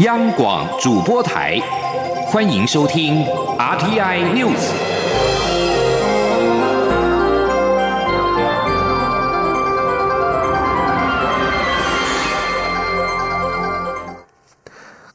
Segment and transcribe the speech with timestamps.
[0.00, 1.60] 央广主播台，
[2.24, 3.22] 欢迎收听
[3.58, 4.56] RTI News。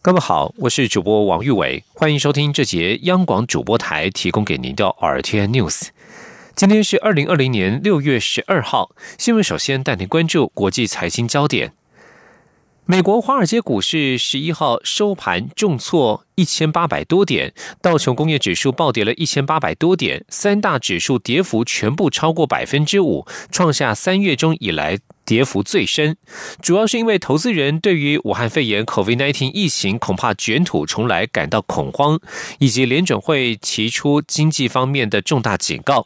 [0.04, 5.88] 各位好，我是主播王玉伟，欢迎收听这节央广主播台提供给您的 RTI News。
[6.56, 11.74] 今天是二零二零年六月十二号，新闻首先带您关注国际财经焦点。
[12.88, 26.16] 美国华尔街股市十一号收盘重挫一千八百多点，道琼工业指数暴跌了一千八百多点，三大指数跌幅全部超过百分之五，创下三月中以来跌幅最深。
[26.62, 32.20] 主要是因为投资人对于武汉肺炎 （COVID-19） 疫情恐怕卷土重来感到恐慌，
[32.60, 36.06] 以及联准会提出经济方面的重大警告。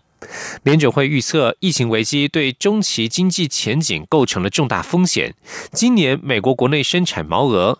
[0.64, 5.34] 联准会预测，疫情危机对中期经济前景构成了重大风险。
[5.72, 7.80] 今年美国国内生产毛额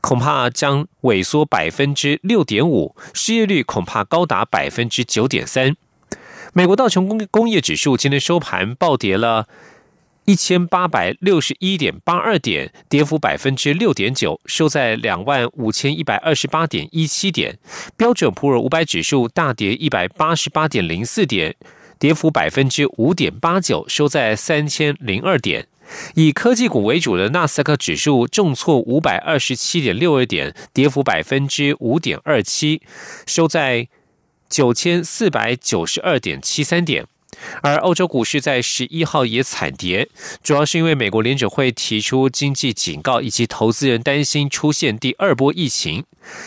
[0.00, 5.76] 恐怕将萎缩百分之六点五，失业率恐怕高达百分之九点三。
[6.52, 9.46] 美国道琼工工业指数今天收盘暴跌了。
[10.30, 17.58] 一千八百六十一点八二点，跌幅百分之六点九，收在两万五千一百二十八点一七点。
[17.96, 21.56] 标准普尔五百指数大跌一百八十八点零四点，
[21.98, 25.66] 跌幅百分之五点八九，收在三千零二点。
[26.14, 32.80] 以科技股为主的纳斯达克指数重挫五百二十七点六二点，跌幅百分之五点二七，
[33.26, 33.88] 收在
[34.48, 37.04] 九千四百九十二点七三点。
[37.62, 40.08] 而欧洲股市在十一号也惨跌，
[40.42, 46.04] 主要是因为美国联准会提出经济警告，以及投资人担心出现第二波疫情。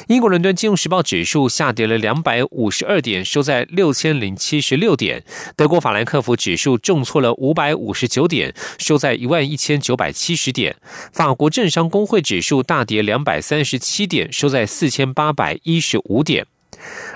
[0.07, 5.23] 英国伦敦金融时报指数下跌了两百五十二点，收在六千零七十六点。
[5.55, 10.75] 德国法兰克福指数重挫了五百五十九点，收在一万一千九百七十点。
[11.11, 16.45] 法国政商工会指数大跌两百三十七点，收在四千八百一十五点。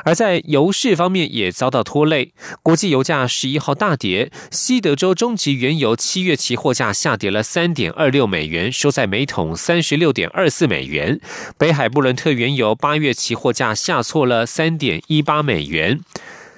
[0.05, 11.19] 而在油市方面也遭到拖累，国际油价十一号大跌，西德州中级原油七月期货价下跌了三点二六美元，收在每桶三十六点二四美元；
[11.57, 15.99] 北海布伦特原油八月期货价下挫了三点一八美元，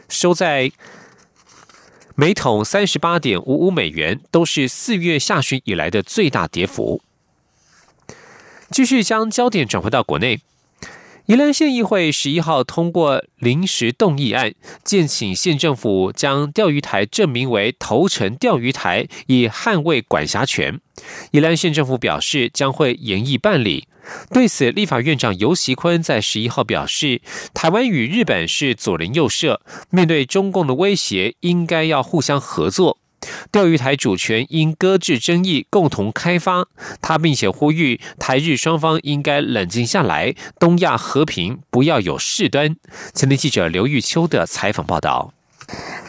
[0.08, 0.72] 收在
[2.16, 7.02] 每桶三十八点五五美元，都是四月下旬以来的最大跌幅。
[8.70, 10.42] 继续将焦点转回到国内。
[11.30, 14.52] 宜兰县议会十一号通过临时动议案，
[14.84, 20.80] 建请县政府将钓鱼台证明为头城钓鱼台，以捍卫管辖权。
[21.30, 23.88] 宜兰县政府表示将会严议办理。
[24.32, 27.22] 对此，立法院长游锡坤在十一号表示，
[27.54, 29.62] 台湾与日本是左邻右舍，
[29.92, 32.98] 面对中共的威胁，应该要互相合作。
[33.52, 36.68] 钓鱼台主权应搁置争议，共同开发。
[37.02, 42.76] 他并且呼吁台日双方应该冷静下来，东亚和平不要有事端。
[43.14, 45.34] 前天记者刘玉秋的采访报道。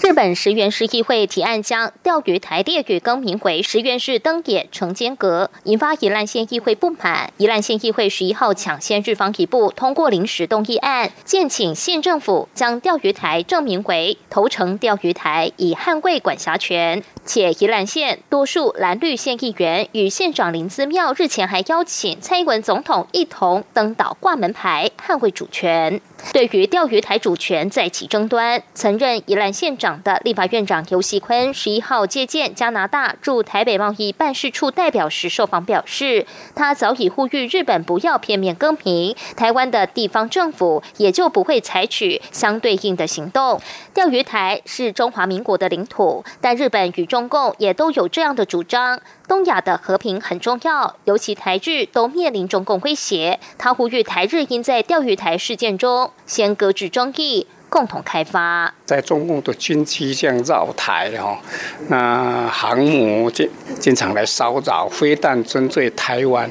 [0.02, 7.30] 日本石原市议会提案将钓鱼台列屿更名为石原市登野城间阁，引发宜兰县议会不满。
[7.36, 17.02] 宜兰县议会十一号抢先日方一步通过临时动议案，建请县政府将钓鱼台证明为头城钓鱼台，以捍卫管辖权。
[17.26, 26.00] 且宜兰县多数蓝绿县议员与县长林姿妙日前还邀请蔡英文总统一同登岛挂门牌，捍卫主权。
[26.32, 43.60] 对于钓鱼台主权再起争端，曾任宜兰县长的立法院长游锡坤十一号接见加拿大驻台北贸易办事处代表时受访表示，他早已呼吁日本不要片面更名，台湾的地方政府也就不会采取相对应的行动。
[43.92, 53.38] 钓鱼台是中华民国的领土，但日本与中共也都有这样的主张，东亚的和平很重要，尤其台日都面临中共威胁。
[53.56, 58.74] 他呼吁台日应在钓鱼台事件中先搁置争议，共同开发。
[58.84, 61.38] 在中共的军机这样绕台哈，
[61.86, 63.48] 那航母经
[63.78, 66.50] 经常来骚扰，飞弹针对台湾，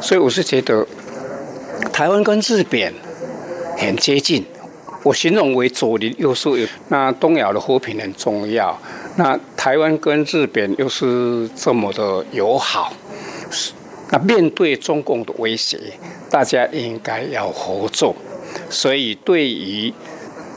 [0.00, 0.86] 所以我是觉得
[1.92, 2.94] 台湾跟日本
[3.76, 4.42] 很接近。
[5.02, 6.52] 我形容为左邻右舍，
[6.88, 8.80] 那东亚的和平很重要。
[9.16, 12.92] 那台湾跟日本又是这么的友好，
[14.10, 15.78] 那面对中共的威胁，
[16.28, 18.14] 大家应该要合作。
[18.68, 19.92] 所以对于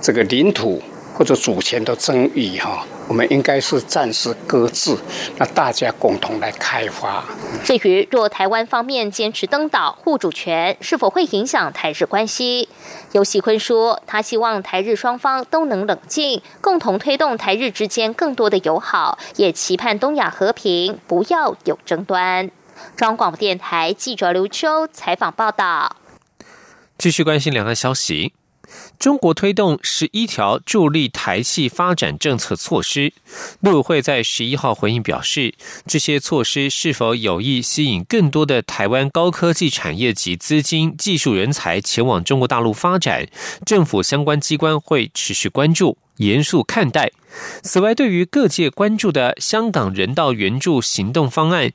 [0.02, 0.82] 这个领土
[1.18, 2.86] 或者主权的争议，哈。
[3.08, 4.96] 我们应该是暂时搁置，
[5.38, 7.24] 那大家共同来开发。
[7.64, 12.68] 至于若台湾方面坚持登岛护主权，是否会影响台日关系？
[13.14, 22.52] 尤喜坤说，他希望台日双方都能冷静，共同推动台日之间更多的友好，也期盼东亚和平，不要有争端。
[22.98, 25.96] 中广电台记者刘秋采访报道。
[26.98, 28.34] 继续关心两岸消息。
[29.00, 33.14] 中国推动十一条助力台气发展政策措施，
[33.62, 35.54] 陆委会在十一号回应表示，
[35.86, 43.28] 这些措施是否有意吸引更多的台湾高科技产业及资金、技术人才前往中国大陆发展，
[43.66, 47.12] 政府相关机关会持续关注、严肃看待。
[47.62, 51.72] 此外，对于各界关注的香港人道援助行动方案。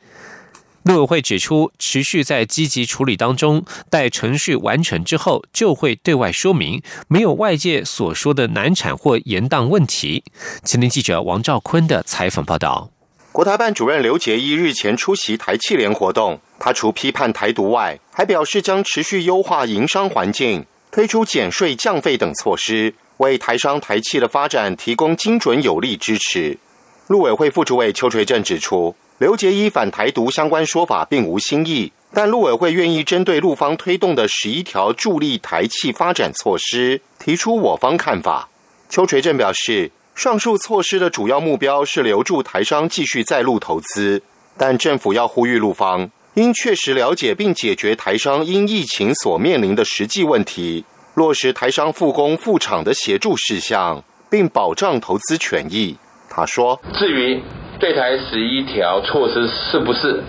[0.84, 10.24] 陆委会指出，持续在积极处理当中，待程序完成之后，就会对外说明，没有外界所说的难产或延宕问题。
[10.64, 12.90] 前天记者王兆坤的采访报道。
[13.30, 26.58] 国台办主任刘杰一日前出席台气联活动，他除批判台独外，还表示将持续优化营商环境，推出减税降费等措施，为台商台气的发展提供精准有力支持。
[27.06, 28.94] 陆委会副主委邱垂正指出。
[29.22, 38.48] 刘杰一反台独相关说法并无新意，但陆委会愿意针对陆方推动的十一条助力台气发展措施提出我方看法。
[38.88, 44.20] 邱垂正表示，上述措施的主要目标是留住台商继续在陆投资，
[44.58, 50.84] 但政府要呼吁陆方应确实了解并解决台商因疫情所面临的实际问题，
[51.14, 55.96] 落实台商复工复厂的协助事项，并保障投资权益。
[56.28, 57.40] 他说：“至于。”
[57.82, 60.22] 对台十一条措施是不是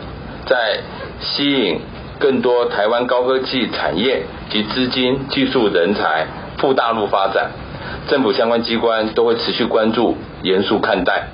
[0.50, 0.82] 在
[1.22, 1.80] 吸引
[2.20, 6.26] 更多台湾高科技产业及资金、技术人才
[6.58, 7.52] 赴大陆发展？
[8.10, 11.28] 政府相关机关都会持续关注、严肃看待。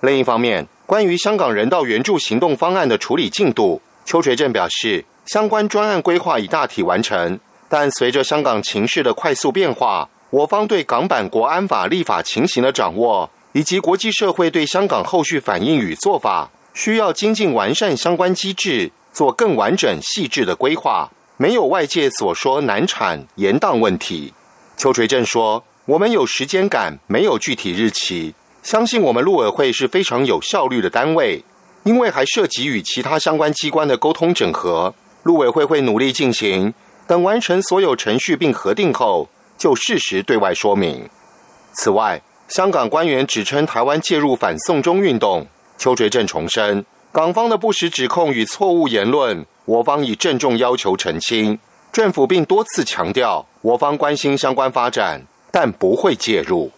[0.00, 13.28] 另一方面，关于香港人道援助行动方案的处理进度，邱垂正表示，相关专案规划已大体完成，但随着香港情势的快速变化，我方对港版国安法立法情形的掌握。
[13.54, 24.34] 以及国际社会对香港后续反应与做法，需要精进完善相关机制，做更完整细致的规划，没有外界所说难产延宕问题。
[24.76, 28.34] 邱垂正说：“我们有时间感，没有具体日期，
[28.64, 31.44] 相信我们陆委会是非常有效率的单位，
[31.84, 34.92] 因为还涉及与其他相关机关的沟通整合，
[35.22, 36.74] 陆委会会努力进行，
[37.06, 41.08] 等完成所有程序并核定后，就适时对外说明。
[41.74, 45.46] 此外。”香港官员指称台湾介入反送中运动，
[45.78, 51.58] 邱垂正重申港方的不实指控与错误言论，我方已郑重要求澄清。
[51.92, 56.70] 政府并多次强调，我方关心相关发展，但不会介入。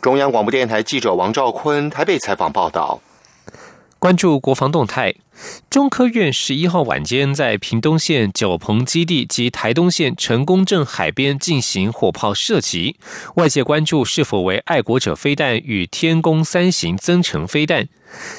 [0.00, 3.00] 中央广播电台记者王兆坤台北采访报道。
[3.98, 5.14] 关注国防动态。
[5.70, 12.96] 中科院十一号晚间在屏东县九鹏基地及台东县成功镇海边进行火炮射击，
[13.36, 17.88] 外界关注是否为爱国者飞弹与天宫三型增程飞弹。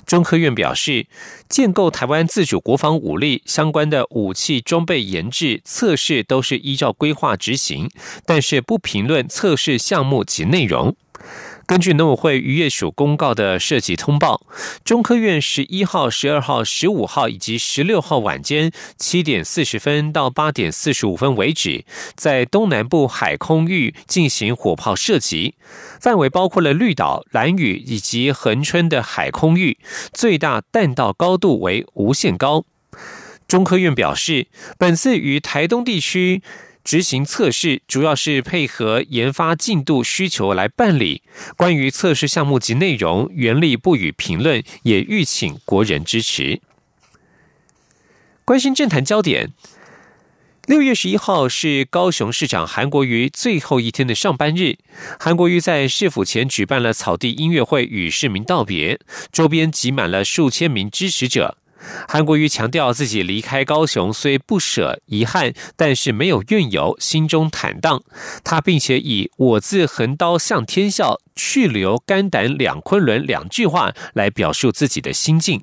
[0.06, 1.08] 中科院表示，
[1.50, 7.90] 建构台湾自主国防武力相关的武器装备研制测试都是依照规划执行，
[8.26, 10.96] 但是不评论测试项目及内容。
[11.66, 14.46] 根据农委会渔业署公告的设计通报，
[14.84, 25.56] 中科院十一号、十二号、十五号以及十六号晚间七点四十分到八点四十五分为止，在东南部海空域进行火炮射击，
[26.02, 29.78] 范围包括了绿岛、蓝屿以及恒春的海空域，
[30.12, 32.66] 最大弹道高度为无限高。
[33.48, 36.44] 中科院表示，本次与台东地区。
[36.84, 41.22] 执行测试主要是配合研发进度需求来办理。
[41.56, 46.62] 关于测试项目及内容，原力不予评论，也欲请国人支持。
[48.46, 49.54] 关心政坛焦点，
[50.68, 54.78] 六月十一号是高雄市长韩国瑜最后一天的上班日。
[55.18, 59.00] 韩国瑜在市府前举办了草地音乐会，与市民道别，
[59.32, 61.58] 周边挤满了数千名支持者。
[62.08, 68.04] 韩国瑜强调，自己离开高雄虽不舍、遗憾，但是没有怨尤，心中坦荡。
[68.44, 75.62] 他并且以“我自横刀向天笑，去留肝胆两昆仑”两句话来表述自己的心境。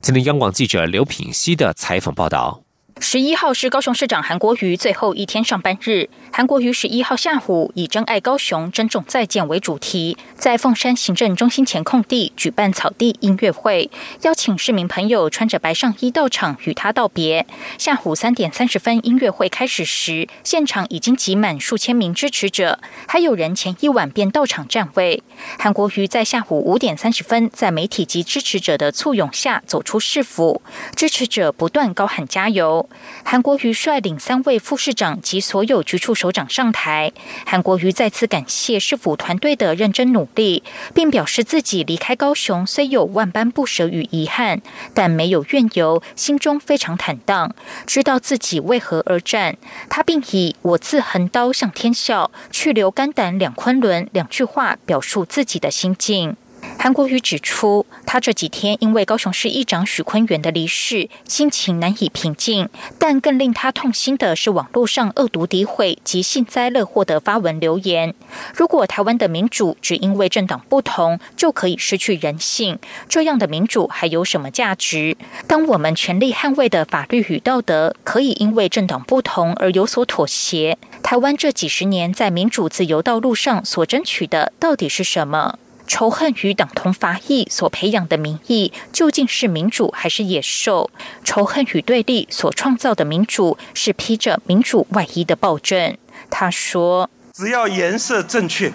[0.00, 2.61] 今天，央广记者刘品熙的采访报道。
[3.04, 6.08] 十一号是高雄市长韩国瑜最后一天上班日。
[6.32, 13.90] 韩国瑜十一号下午以“珍爱高雄，珍重再见”为主题，在凤山行政中心前空地举办草地音乐会，
[14.22, 17.44] 邀请市民朋友穿着白上衣到场与他道别。
[17.76, 22.78] 下午三点三十分，音乐会开始时，现场已经挤满数千名支持者，
[23.08, 25.24] 还有人前一晚便到场站位。
[25.58, 30.62] 韩国瑜在下午五点三十分，在媒体及支持者的簇拥下走出市府，
[30.94, 32.88] 支持者不断高喊加油。
[33.24, 37.12] 韩国瑜率领三位副市长及所有局处首长上台。
[37.46, 40.62] 韩国瑜再次感谢市府团队的认真努力，
[40.94, 44.60] 并表示自己离开高雄虽有万般不舍与遗憾，
[44.94, 47.54] 但没有怨尤，心中非常坦荡，
[47.86, 49.56] 知道自己为何而战。
[49.88, 56.36] 他并以“我自横刀向天笑，去留肝胆两昆仑”两句话表述自己的心境。
[56.78, 62.68] 韩国瑜指出，他这几天因为高雄市议长许坤元的离世，心情难以平静。
[62.98, 68.14] 但更令他痛心的是，网络上恶毒诋毁及幸灾乐祸的发文留言。
[68.54, 72.78] 如果台湾的民主只因为政党不同就可以失去人性，
[73.08, 75.16] 这样的民主还有什么价值？
[75.46, 85.58] 当我们全力捍卫的法律与道德可以因为政党不同而有所妥协，台湾这几十年在民主自由道路上所争取的到底是什么？
[85.86, 90.90] 仇恨与党同伐异所培养的民意，究竟是民主还是野兽？
[91.24, 95.96] 仇恨与对立所创造的民主，是披着民主外衣的暴政。
[96.30, 98.72] 他说：“只要颜色正确，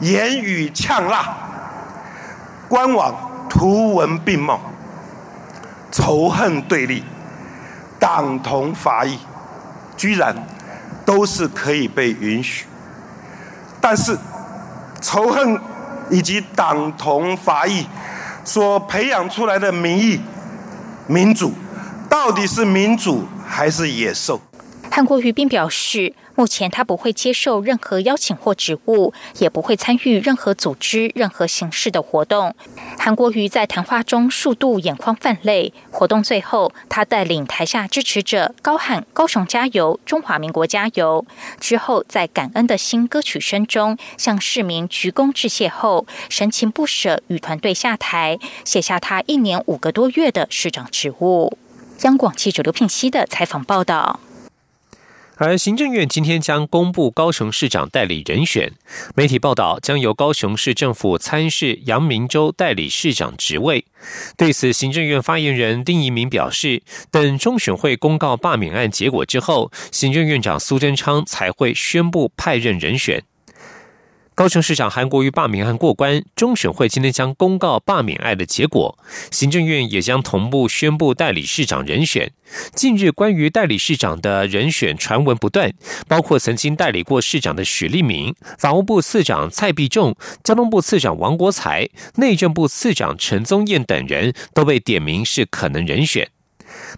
[0.00, 1.36] 言语呛辣，
[2.68, 4.60] 官网图文并茂，
[5.90, 7.02] 仇恨对立，
[7.98, 9.18] 党同伐异，
[9.96, 10.46] 居然
[11.04, 12.66] 都是可以被允许。
[13.80, 14.16] 但是
[15.02, 15.60] 仇恨。”
[16.10, 17.86] 以及党同伐异
[18.44, 20.20] 所培养出来的民意、
[21.06, 21.52] 民主，
[22.08, 24.40] 到底是民主还是野兽？
[24.94, 26.14] 韩国瑜并表示。
[26.36, 32.56] 目前他不会接受任何邀请或职务，也不会参与任何组织、任何形式的活动。
[32.98, 35.72] 韩国瑜在谈话中数度眼眶泛泪。
[35.92, 41.24] 活动最后，他带领台下支持者高喊“高雄加油，中华民国加油”。
[41.60, 51.56] 之后，在感恩的新歌曲声中，向市民鞠躬致谢后，神情不舍，与团队下台，写下他一年五个多月的市长职务。
[52.00, 54.18] 央广记者刘聘熙的采访报道。
[55.36, 58.72] 而行政院今天将公布高雄市长代理人选，
[59.16, 63.84] 媒体报道将由高雄市政府参事杨明洲代理市长职位。
[64.36, 73.24] 对此，行政院发言人丁仪明表示，等中选会公告罢免案结果之后，行政院长苏贞昌才会宣布派任人选。
[74.36, 78.98] 高雄市长韩国瑜罢免案过关，中选会今天将公告罢免案的结果，
[79.30, 82.32] 行政院也将同步宣布代理市长人选。
[82.74, 85.72] 近日，关于代理市长的人选传闻不断，
[86.08, 96.28] 包括曾经代理过市长的许立明、法务部次长蔡必仲、交通部次长王国才、内政部次长陈宗彦等人都被点名是可能人选。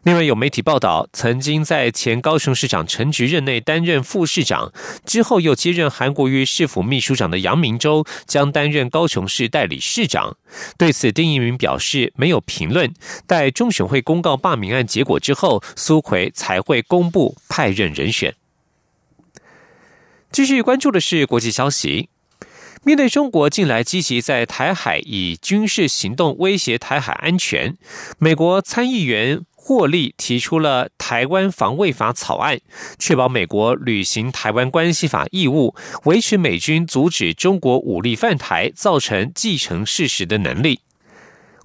[0.02, 4.72] 另外有媒体报道，曾经在前高雄市长陈菊任内担任副市长，
[5.04, 10.36] 之后又接任韩国瑜市府秘书长的杨明洲将担任高雄市代理市长。
[10.78, 12.94] 对此，丁一鸣表示没有评论，
[13.26, 18.34] 待中选会公告罢免案结果之后，苏奎才会公布派任人选。
[20.30, 22.10] 继续关注的是国际消息，
[22.84, 27.76] 面对中国近来积极在台海以军事行动威胁台海安全，
[28.18, 29.44] 美国参议员。
[29.68, 32.60] 霍利提出了台湾防卫法草案，
[33.00, 40.85] 确保美国履行台湾关系法义务，维持美军阻止中国武力犯台造成继承事实的能力。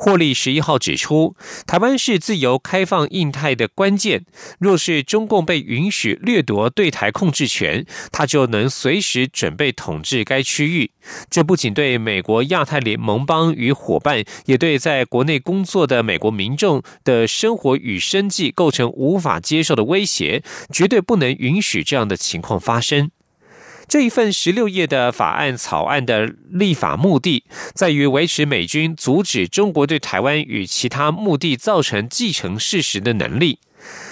[0.03, 1.35] 霍利十一号指出，
[1.67, 4.25] 台湾是自由开放印太的关键。
[4.57, 10.89] 若是中共被允许掠夺对台控制权，他就能随时准备统治该区域。
[11.29, 20.41] 这不仅对美国亚太联盟邦与伙伴，也对在国内工作的美国民众的生活与生计构成无法接受的威胁。
[20.73, 23.11] 绝对不能允许这样的情况发生。
[23.91, 27.43] 这一份十六页的法案草案的立法目的，
[27.73, 33.59] 在于维持美军阻止中国对台湾与其他目的造成继承事实的能力。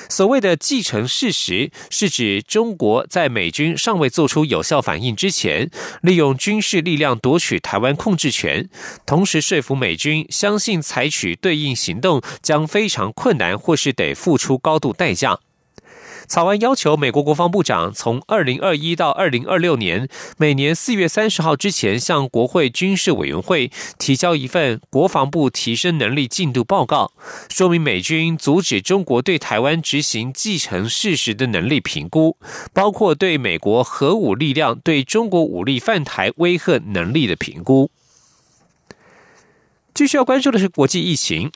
[0.10, 5.72] 所谓的继承事实，是指中国在美军尚未做出有效反应之前，
[6.02, 8.70] 利用军事力量夺取台湾控制权，
[9.06, 15.40] 同时说服美军相信采取对应行动将非常困难，或是得付出高度代价。
[16.30, 20.08] 草案要求美国国防部长从二零二一到二零二六年
[20.38, 27.12] 每年四月三十号之前，向国会军事委员会提交一份国防部提升能力进度报告，
[27.50, 32.38] 说明美军阻止中国对台湾执行继承事实的能力评估，
[32.74, 37.90] 包括对美国核武力量对中国武力犯台威吓能力的评估。
[39.96, 41.52] 继续要关注的是国际疫情。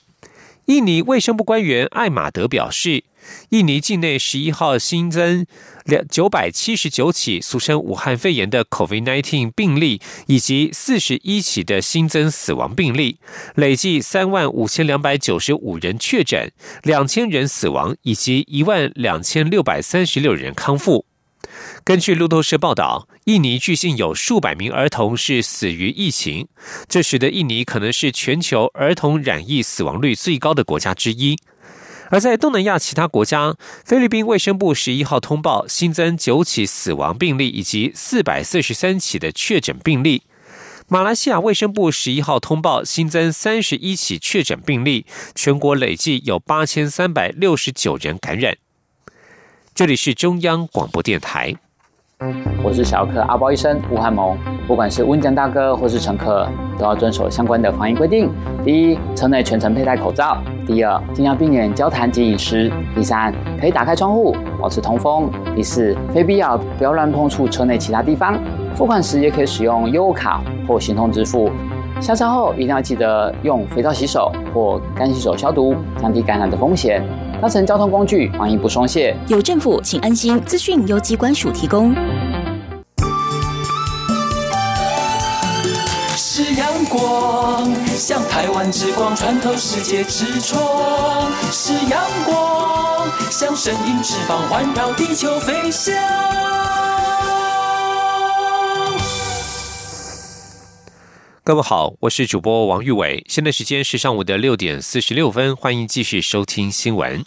[0.68, 3.04] 印尼卫生部官员艾马德表示，
[3.50, 5.46] 印尼境内十一号新增
[5.84, 13.18] 两九百七十九起俗称武汉肺炎的 COVID-19 病例，以及四十一起的新增死亡病例，
[13.56, 16.50] 累计三万五千两百九十五人确诊，
[16.84, 21.06] 两千人死亡，以及一万两千六百三十六人康复。
[21.84, 26.48] 根据路透社报道，印尼据信有数百名儿童是死于疫情，
[26.88, 31.38] 这使得印尼可能是全球儿童染疫死亡率最高的国家之一。
[32.10, 40.20] 而在东南亚其他国家，菲律宾卫生部十一号通报新增九起死亡病例以及四百四十三起的确诊病例；
[40.88, 48.58] 马来西亚卫生部十一号通报新增三十一起确诊病例，全国累计有八千三百六十九人感染。
[49.76, 51.52] 这里是中央广播电台。
[52.64, 54.38] 我是小儿科阿包医生吴汉蒙。
[54.68, 58.32] 不管是温江大哥或是乘客，都要遵守相关的防疫规定。
[58.64, 60.38] 第一，车内全程佩戴口罩；
[60.68, 68.40] 第二，尽量避免交谈及饮食；第三，可以打开窗户，保持通风；第四，非必要不要乱碰触车内其他地方。
[68.76, 71.50] 付款时也可以使用优卡或行动支付。
[72.00, 77.04] 下车后一定要记得用肥皂洗手或干洗手消毒，降低感染的风险。
[77.44, 79.14] 搭乘交通工具，防疫不松懈。
[79.28, 80.40] 有政府，请安心。
[80.46, 81.94] 资讯由机关署提供。
[86.16, 90.58] 是阳光，像台湾之光穿透世界之窗；
[91.52, 96.53] 是阳光，像神鹰翅膀环绕地球飞翔。
[101.46, 107.26] 各位好，我是主播王玉伟，现在时间是上午的六点四十六分，欢迎继续收听新闻。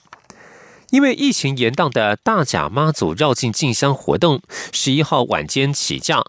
[0.89, 4.41] 因为疫情延宕的大甲妈祖绕境进香活动，
[4.73, 6.25] 十一号晚间起驾。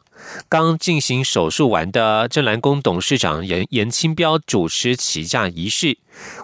[0.49, 5.97] 刚进行手术完的镇澜宫董事长严严清标主持起驾仪式。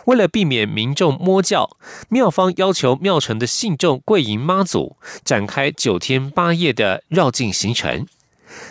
[0.06, 1.70] 为了避免民众摸教，
[2.08, 4.96] 庙方要求庙城的信众跪迎妈祖，
[5.26, 8.08] 展开九天八夜的绕境行程。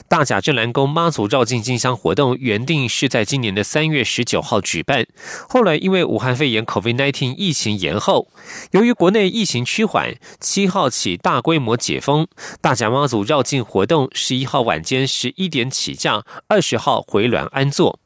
[0.08, 5.06] 大甲镇澜宫妈祖绕境进香活动原定是在今年的三月十九号举办，
[5.48, 8.28] 后来因为武汉肺炎 （COVID-19） 疫情延后。
[8.72, 12.26] 由于国内疫情趋缓，七号起大规模解封，
[12.60, 17.98] 大甲妈祖绕境活动十一号晚间十一点起驾，二十号回銮安坐。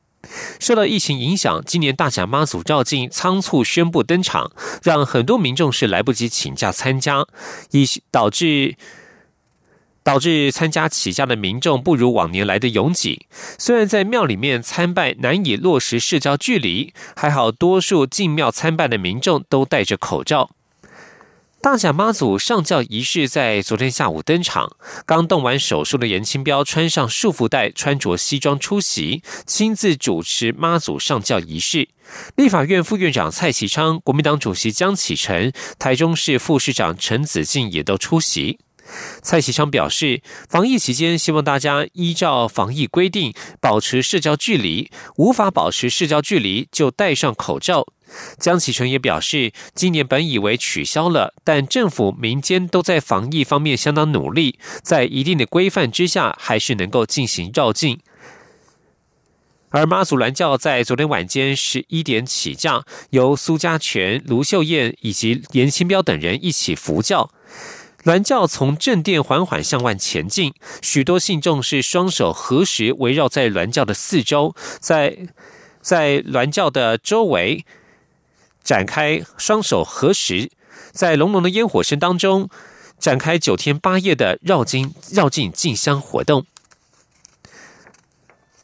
[0.58, 4.50] 受到疫情影响，今年大甲妈祖绕境仓促宣布登场，
[4.82, 7.26] 让很多民众是来不及请假参加，
[7.72, 8.76] 以导致。
[10.06, 13.26] 导致参加起驾的民众不如往年来的拥挤。
[13.58, 20.50] 虽然在庙里面参拜难以落实社交距离，还好多数进庙参拜的民众都戴着口罩。
[21.60, 31.88] 大甲妈祖上轿仪式在昨天下午登场，刚动完手术的严清标穿上束缚带，穿着西装出席，亲自主持妈祖上轿仪式。
[32.36, 38.60] 立法院副院长蔡其昌、国民党主席江启臣、台中市副市长陈子敬也都出席。
[39.22, 47.86] 蔡启昌表示，防疫期间希望大家依照防疫规定保持社交距离，无法保持社交距离就戴上口罩。
[48.38, 57.98] 江启臣也表示，今年本以为取消了，但政府、民间都在防疫方面相当努力，在一定的规范之下，还是能够进行绕境。
[59.70, 67.30] 而妈祖銮轿在昨天晚间十一点起驾，由苏家全、卢秀燕以及严清标等人一起扶轿。
[68.06, 75.26] 銮轿从正殿缓缓向外前进，许多信众是双手合十，围绕在銮轿的四周，在
[75.80, 77.66] 在銮轿的周围
[78.62, 80.52] 展开双手合十，
[80.92, 82.48] 在隆隆的烟火声当中，
[83.00, 86.46] 展开九天八夜的绕经绕境进香活动。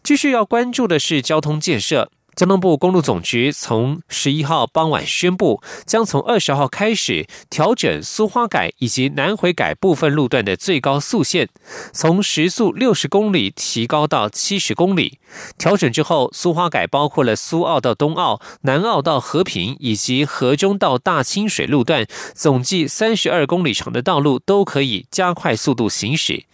[0.05, 2.13] 继续要关注的是交通建设。
[2.35, 11.51] 交通部公路总局从十一号傍晚宣布，将从二十号开始调整苏花改以及南回改部分路段的最高速限，
[11.93, 15.19] 从时速六十公里提高到七十公里。
[15.59, 26.45] 调整之后，苏花改包括了苏澳到东澳、南澳到和平以及河中到大清水路段，总计三十二公里长的道路都可以加快速度行驶。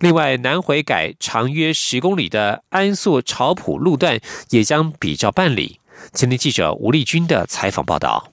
[0.00, 4.18] 另外，南回改长约十公里的安素潮埔路段
[4.50, 5.80] 也将比照办理。
[6.12, 8.32] 前天记者吴丽君的采访报道。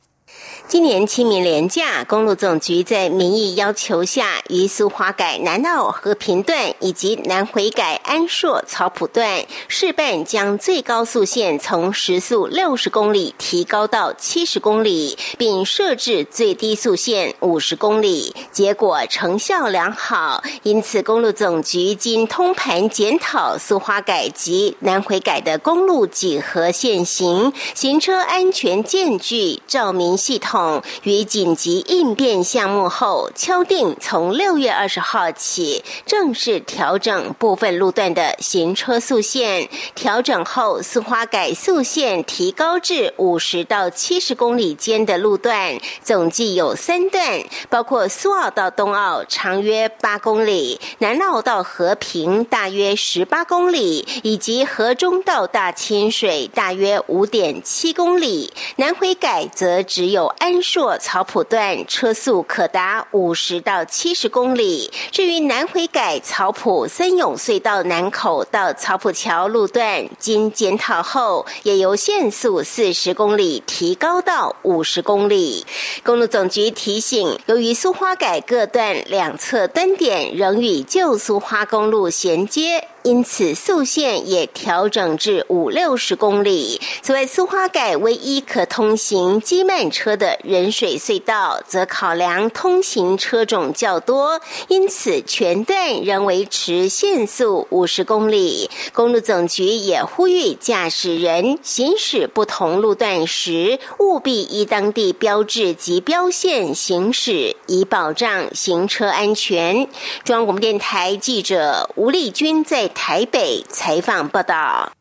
[0.68, 20.44] 今年清明连假，公路总局在民意要求下，于苏花改南澳和平段以及南回改安硕草埔段试办，将最高速线从时速六十公里提高到七十公里，并设置最低速线五十公里，结果成效良好。
[20.64, 30.84] 因此，公路总局经通盘检讨苏花改及南回改的公路几何线型、行车安全间距、照明系统。
[31.04, 39.70] 与紧急应变项目后，敲定从六月二十号起正式调整部分路段的行车速线。
[39.96, 58.52] 调整后，苏花改速线提高至五十到七十公里间的路段，总计有三段，包括苏澳到东澳长约八公里，南澳到和平大约十八公里，以及河中到大清水大约五点七公里。
[58.76, 60.28] 南回改则只有有。
[60.40, 75.66] 安硕草埔段车速可达五十到七十公里，至于南回改草埔森永隧道南口到草埔桥路段，经检讨后也由限速四十公里提高到五十公里。
[76.04, 82.88] 公路总局提醒，由于苏花改各段两侧端点仍与旧苏花公路衔接。
[83.08, 86.82] 因此，速线也调整至五六十公里。
[87.02, 98.70] 此外，苏花改唯一可通行机慢车的人水隧道，则考量通行车种较多，因此全段仍维持限速五十公里。
[98.92, 109.88] 公路总局也呼吁驾驶人行驶不同路段时，务必依当地标志及标线行驶，以保障行车安全。
[110.26, 112.92] 中央广播电台记者吴丽君在。
[113.00, 114.92] 台北采访报道。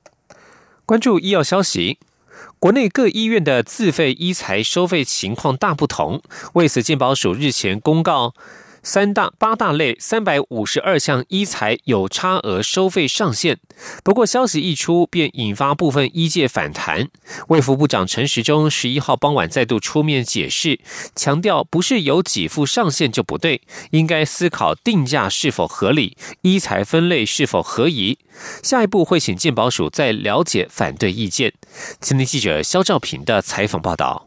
[0.84, 1.98] 关注医药消息，
[2.58, 6.22] 国内各医院的自费医材收费情况大不同。
[6.52, 8.34] 为此，健保署日前公告。
[8.86, 13.58] 三大八大类三百五十二项医材有差额收费上限，
[14.04, 17.08] 不过消息一出便引发部分医界反弹。
[17.48, 20.78] 卫福部长陈时中十一号傍晚再度出面解释，
[21.16, 28.20] 强调不是有给付上限就不对，应该思考定价是否合理，医材分类是否合宜。
[28.62, 31.52] 下一步会请健保署再了解反对意见。
[32.00, 34.25] 今天记者肖兆平的采访报道。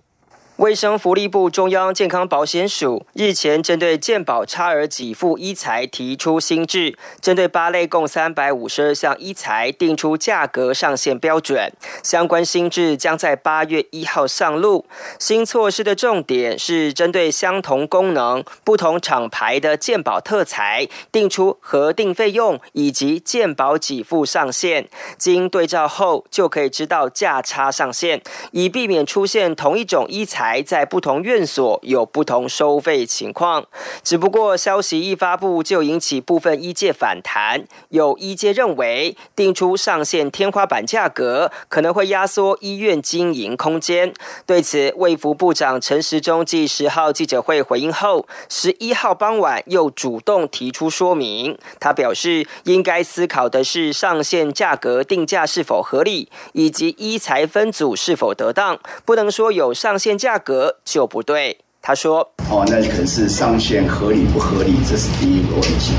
[0.60, 11.72] 卫生福利部中央健康保险署日前针对健保差额给付医材提出新制，针对八类共三百五十二项医材定出价格上限标准。
[12.04, 14.86] 相关新制将在八月一号上路。
[15.18, 24.90] 新措施的重点是针对相同功能、不同厂牌的健保特材，定出核定费用以及健保给付上限。
[25.18, 30.49] 经对照后，就可以知道价差上限，以避免出现同一种医材。
[30.50, 33.68] 还在不同院所有不同收费情况，
[34.04, 37.66] 只不过消息一发布就引起部分医界反弹。
[37.90, 44.12] 有医界认为，定出上限天花板价格可能会压缩医院经营空间。
[44.48, 51.56] 对此，卫福部长陈时中继十号记者会回应后，十一号傍晚又主动提出说明。
[51.80, 60.39] 他表示，应该思考的是上限价格定价是否合理，以及医材分组是否得当，不能说有上限价。
[60.40, 65.94] 格就不对，他说：“哦，那可能是上限合理不合理，这是第一个问题。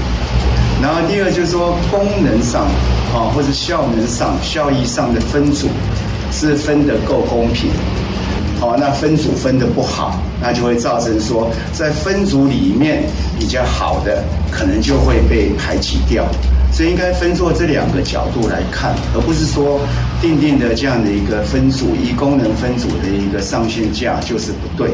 [0.82, 2.64] 然后第二就是说功能上，
[3.14, 5.68] 啊，或者效能上、效益上的分组
[6.32, 7.70] 是分得够公平。
[8.58, 13.04] 好，那分组分得不好，那就会造成说在分组里面
[13.38, 16.26] 比较好的，可能就会被排挤掉。”
[16.80, 19.78] 所以应该分作这两个角度来看，而不是说
[20.22, 24.90] 定定的这样的一个分组，以功能分组的一个上限价就是不对。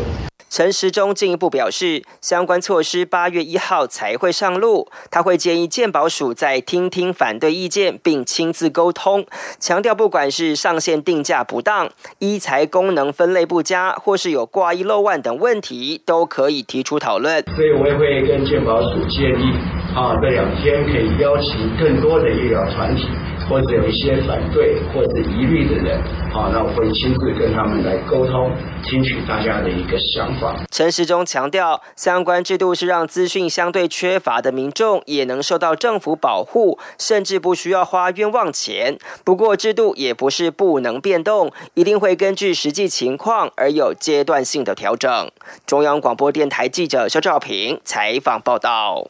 [0.57, 9.27] 陈时中进一步表示，相关措施八月一号才会上路，他会建议健保署再听听反对意见，并亲自沟通，
[9.61, 11.91] 强调不管是上限定价不当、
[12.21, 17.45] 医材功能分类不佳，或是有挂一漏万等问题，都可以提出讨论。
[17.55, 19.53] 所以我也会跟健保署建议。
[19.95, 23.05] 啊，这两天可以邀请更多的医疗团体，
[23.49, 26.01] 或者有一些反对或者疑虑的人，
[26.33, 28.51] 好，那我会亲自跟他们来沟通，
[28.83, 30.57] 听取大家的一个想法。
[30.71, 38.99] 陈时中强调，相关制度是让资讯相对缺乏的民众也能受到政府保护，甚至不需要花冤枉钱。
[39.25, 45.31] 不过，制度也不是不能变动，一定会根据实际情况而有阶段性的调整。
[45.65, 49.07] 中央广播电台记者肖兆平采访报道。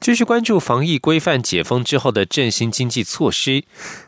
[0.00, 3.62] 继续关注防疫规范解封之后的振兴经济措施，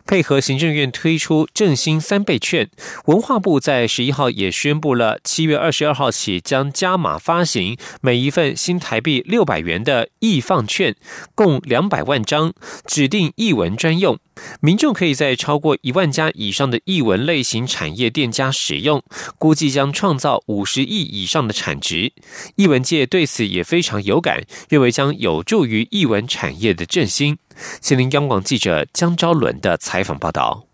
[0.07, 2.69] 配合行政院推出振兴三倍券，
[3.07, 10.95] 文化部在十一号也宣布了，七月二十二号起将加码发行每一份新台币六百元的易放券，
[11.35, 12.53] 共两百万张，
[12.87, 14.19] 指定译文专用。
[14.61, 19.03] 民众可以在超过一万家以上的译文类型产业店家使用，
[19.39, 22.13] 估计将创造五十亿以上的产值。
[22.57, 27.37] 译文界对此也非常有感，认为将有助于译文产业的振兴。
[27.81, 30.65] 新林央广记者江昭伦的采访报道。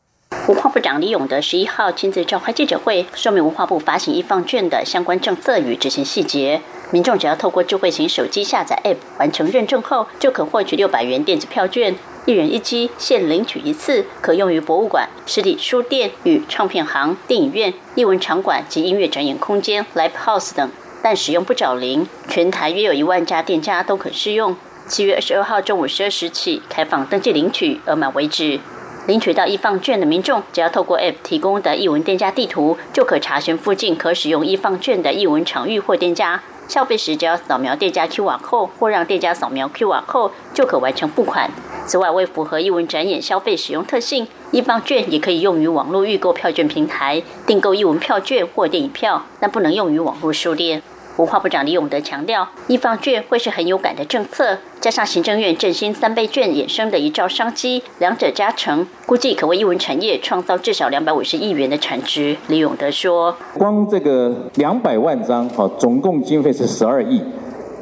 [0.46, 6.60] 文化部长李永德十一号亲自召开记者会，说明文化部发行易放券的相关政策与执行细节。
[6.90, 11.94] 民众只要透过智慧型手机下载 App 完成认证后，就可获取六百元电子票券。
[12.24, 20.70] 一人一机，限领取一次，可用于博物馆、实体书店与唱片行、电影院、艺文场馆及音乐展演空间 （Live House） 等，
[21.02, 22.06] 但使用不找零。
[22.28, 24.54] 全台约有一万家店家都可适用。
[24.88, 28.58] 七月二十二号中午十二时起开放登记领取，额满为止。
[29.06, 36.42] 领取到易放券的民众，只要透过 App 提供的艺文店家地图，就可查询附近可使用易放券的艺文场域或店家。
[36.66, 41.50] 消费时只要扫描店家 QR code 或让店家扫描 QR code，就可完成付款。
[41.86, 50.82] 此外，为符合艺文展演消费使用特性，易放券也可以用于网络预购票券平台订购艺文票券或电影票，但不能用于网络书店。
[51.18, 62.36] 文化部长李永德强调，一放券会是很有感的政策，加上行政院振兴三倍券衍生的一兆商机，两者加成，估计可为艺文产业创造至少两百五十亿元的产值。
[62.46, 67.20] 李永德说：“光这个两百万张，哈，总共经费是十二亿，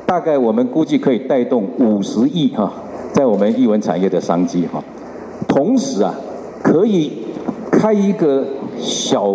[0.07, 2.73] 大概我们估计可以带动五十亿，哈，
[3.13, 4.83] 在我们艺文产业的商机，哈，
[5.47, 6.15] 同时啊，
[6.63, 7.13] 可以
[7.71, 8.47] 开一个
[8.79, 9.31] 小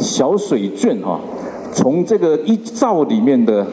[0.00, 1.20] 小水券，哈。”
[1.76, 3.64] 从这个一兆里面的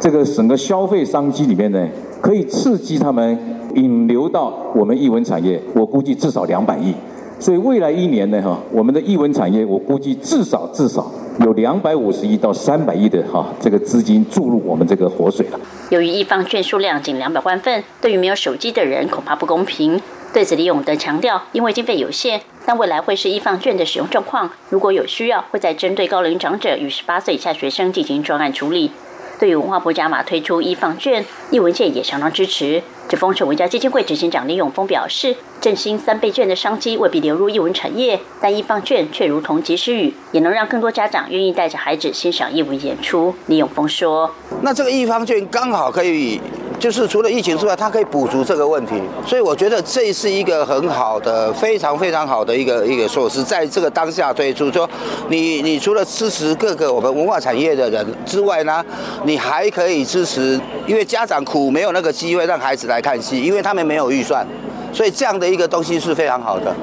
[0.00, 1.88] 这个整个消费商机里面呢，
[2.20, 3.38] 可以刺激他们
[3.76, 6.92] 引流到我们艺文产业，我估计至少两百亿。
[7.38, 11.08] 所以未来一年呢，哈，我们的艺文产业，我估计至少至少
[11.44, 15.60] 有两百五十亿到三百亿的哈这个资金注入我们这个活水了。
[15.90, 20.00] 由于一方券数量仅两百万份，对于没有手机的人恐怕不公平。
[20.32, 22.40] 对此，李永德强调，因为经费有限。
[22.64, 28.90] 但未来会是易放券的使用状况，如果有需要，会再针对高龄长者与十八岁以下学生进行专案处理。
[29.38, 32.80] 对于文化部加码推出易放券，易文界也相当支持。
[33.08, 43.34] 这丰城文教基金会执行长李永峰表示，振兴三倍券的商机未必流入艺文产业，但易放券却如同及时雨，也能让更多家长愿意带着孩子欣赏艺文演出。
[43.48, 46.40] 李永峰说：“那这个易放券刚好可以。”
[46.82, 54.68] 就是除了疫情之外，它可以补足这个问题，所以我觉得这是一个很好的、非常非常好的一个一个措施，在这个当下推出。
[54.72, 54.90] 说
[55.28, 58.84] 你你除了支持各个我们文化产业的人之外呢，
[59.22, 64.44] 你还可以支持，因为家长苦没有那个机会让孩子来看戏，因为他们没有预算，
[64.92, 66.74] 所以这样的一个东西是非常好的。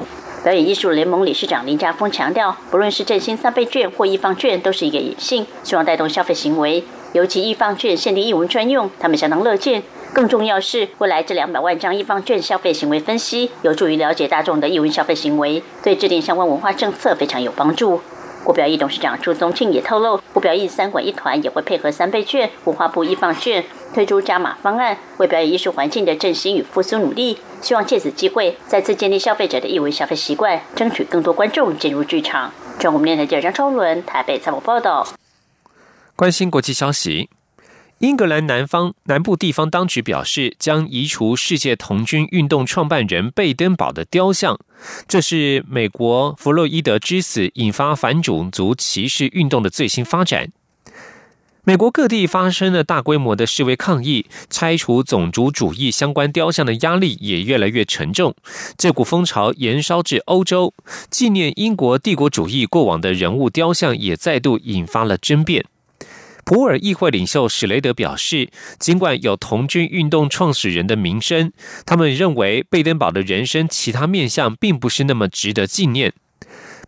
[0.42, 6.82] 表演艺术联盟理事长林家峰强调，不论是振兴三倍券或一方券，都是一个隐性，希望带动消费行为。
[7.12, 9.82] 尤其易放券限定译文专用，他们相当乐见。
[10.12, 18.00] 更重要是，未来这两百万张易放券消费行为分析，有助于了解大众的译文消费行为，对制定相关文化政策非常有帮助。
[18.42, 23.62] 国表艺董事长朱宗庆也透露，国表艺三馆一团也会配合三倍券、文化部易放券
[23.94, 27.38] 推出加码方案，为表演艺术环境的振兴与复苏努力。
[27.60, 32.50] 希望借此机会再次建立消费者的译文消费习惯，争取更多观众进入剧场。
[32.78, 35.06] 中国电台记者张超伦台北采访报道。
[36.20, 37.30] 关心国际消息，
[38.00, 44.60] 英格兰南方南部地方当局表示，将移除世界童军运动创办人贝登堡的雕像。
[45.08, 50.52] 这是美国弗洛伊德之死引发反种族歧视运动的最新发展。
[51.64, 58.34] 美国各地发生了大规模的示威抗议，拆除种族主义相关雕像的压力也越来越沉重。
[58.76, 60.74] 这股风潮延烧至欧洲，
[61.08, 65.64] 纪念英国帝国主义过往的人物雕像也再度引发了争辩。
[66.44, 71.52] 普尔议会领袖史雷德表示，尽管有童军运动创始人的名声，
[71.86, 76.12] 他们认为贝登堡的人生其他面相并不是那么值得纪念。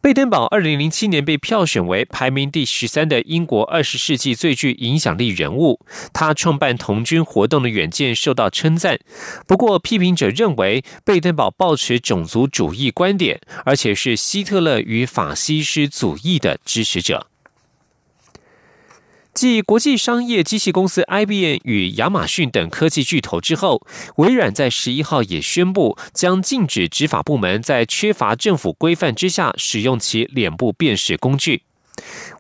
[0.01, 5.79] 贝登堡二零零七年被票选为排名第十三的英国二十世纪最具影响力人物，
[6.13, 8.99] 他创办童军活动的远见受到称赞。
[9.47, 17.29] 不过，批评者认为贝登堡抱持种族主义观点，而且是希特勒与法西斯主义的支持者。
[19.35, 23.81] 继国际商业机器公司 IBM 与亚马逊等科技巨头之后，
[24.17, 31.63] 微软在十一号也宣布将禁止执法部门在缺乏政府规范之下使用其脸部辨识工具。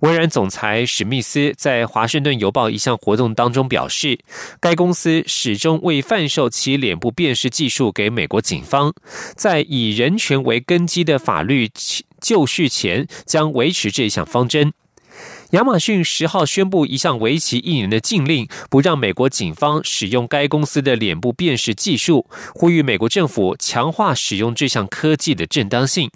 [0.00, 4.18] 微软总裁史密斯在《华盛顿邮报》一项活动当中表示，
[4.61, 8.92] 该公司始终未贩售其脸部辨识技术给美国警方，
[9.35, 11.70] 在以人权为根基的法律
[12.20, 14.74] 就绪前，将维持这项方针。
[15.53, 26.11] 亚马逊十号宣布一项为期一年的禁令，不让美国警方使用该公司的脸部辨识技术，呼吁美国政府强化使用这项科技的正当性。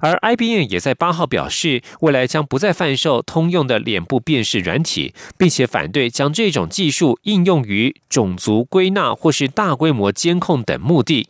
[0.00, 11.28] 而 IBM 也在八号表示，未来将不再贩售通用的脸部辨识软体，并且反对将这种技术应用于种族归纳或是大规模监控等目的。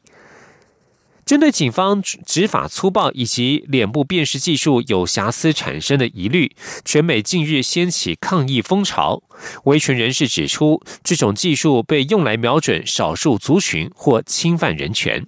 [1.31, 6.51] 针对警方执法粗暴以及脸部辨识技术有瑕疵产生的疑虑，
[6.85, 9.23] 全美近日掀起抗议风潮。
[9.63, 15.25] 维权人士指出，这种技术被用来瞄准少数族群或侵犯人权。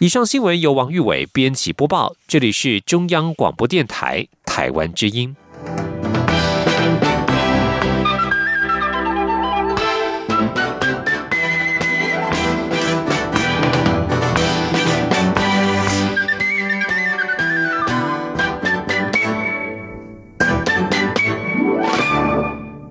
[0.00, 5.34] 以上新闻由王玉伟编辑播报，这里是中央广播电台台湾之音。